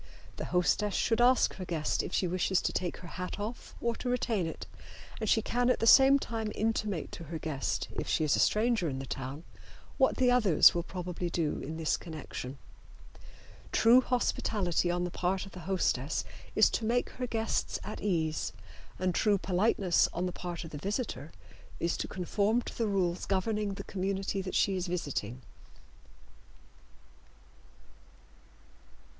The 0.37 0.45
hostess 0.45 0.95
should 0.95 1.21
ask 1.21 1.53
her 1.57 1.63
guest 1.65 2.01
if 2.01 2.11
she 2.11 2.25
wishes 2.27 2.59
to 2.63 2.73
take 2.73 2.97
her 2.97 3.07
hat 3.07 3.39
off 3.39 3.75
or 3.79 3.93
retain 4.03 4.47
it, 4.47 4.65
and 5.19 5.29
she 5.29 5.43
can 5.43 5.69
at 5.69 5.79
the 5.79 5.85
same 5.85 6.17
time 6.17 6.51
intimate 6.55 7.11
to 7.11 7.25
her 7.25 7.37
guest, 7.37 7.87
if 7.95 8.07
she 8.07 8.23
is 8.23 8.35
a 8.35 8.39
stranger 8.39 8.89
in 8.89 8.97
the 8.97 9.05
town, 9.05 9.43
what 9.99 10.17
the 10.17 10.31
others 10.31 10.73
will 10.73 10.81
probably 10.81 11.29
do 11.29 11.59
in 11.59 11.77
this 11.77 11.97
connection. 11.97 12.57
True 13.71 14.01
hospitality 14.01 14.89
on 14.89 15.03
the 15.03 15.11
part 15.11 15.45
of 15.45 15.51
the 15.51 15.59
hostess 15.69 16.25
is 16.55 16.71
to 16.71 16.83
make 16.85 17.11
her 17.11 17.27
guests 17.27 17.77
at 17.83 18.01
ease, 18.01 18.53
and 18.97 19.13
true 19.13 19.37
politeness 19.37 20.09
on 20.15 20.25
the 20.25 20.31
part 20.31 20.63
of 20.63 20.71
the 20.71 20.79
visitor 20.79 21.31
is 21.79 21.95
to 21.97 22.07
conform 22.07 22.63
to 22.63 22.75
the 22.75 22.87
rules 22.87 23.27
governing 23.27 23.75
the 23.75 23.83
community 23.83 24.41
that 24.41 24.55
she 24.55 24.75
is 24.75 24.87
visiting. 24.87 25.43